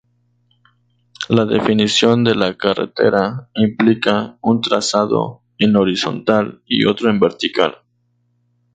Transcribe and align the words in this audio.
La 1.29 1.45
definición 1.45 2.23
de 2.23 2.33
la 2.33 2.57
carretera 2.57 3.51
implica 3.53 4.35
un 4.41 4.59
trazado 4.59 5.43
en 5.59 5.75
horizontal 5.75 6.63
y 6.65 6.85
otro 6.87 7.11
en 7.11 7.19
vertical. 7.19 7.77